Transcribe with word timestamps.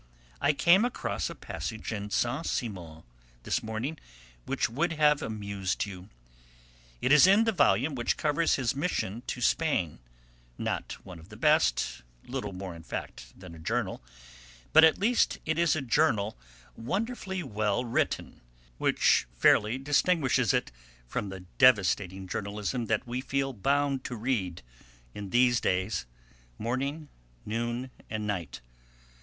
I 0.41 0.51
came 0.53 0.83
across 0.83 1.29
a 1.29 1.35
passage 1.35 1.91
in 1.93 2.09
Saint 2.09 2.47
Simon 2.47 3.03
this 3.43 3.61
morning 3.61 3.99
which 4.47 4.67
would 4.67 4.93
have 4.93 5.21
amused 5.21 5.85
you. 5.85 6.09
It 7.01 7.11
is 7.11 7.27
in 7.27 7.43
the 7.43 7.51
volume 7.51 7.93
which 7.93 8.17
covers 8.17 8.55
his 8.55 8.75
mission 8.75 9.21
to 9.27 9.41
Spain; 9.41 9.99
not 10.57 10.93
one 11.05 11.19
of 11.19 11.29
the 11.29 11.37
best, 11.37 12.01
little 12.25 12.51
more 12.51 12.73
in 12.75 12.81
fact 12.81 13.39
than 13.39 13.53
a 13.53 13.59
journal, 13.59 14.01
but 14.73 14.83
at 14.83 14.97
least 14.97 15.37
it 15.45 15.59
is 15.59 15.75
a 15.75 15.81
journal 15.83 16.35
wonderfully 16.75 17.43
well 17.43 17.85
written, 17.85 18.41
which 18.79 19.27
fairly 19.35 19.77
distinguishes 19.77 20.51
it 20.51 20.71
from 21.05 21.29
the 21.29 21.41
devastating 21.59 22.27
journalism 22.27 22.87
that 22.87 23.05
we 23.05 23.21
feel 23.21 23.53
bound 23.53 24.03
to 24.05 24.15
read 24.15 24.63
in 25.13 25.29
these 25.29 25.61
days, 25.61 26.07
morning, 26.57 27.07
noon 27.45 27.91
and 28.09 28.25
night." 28.25 28.61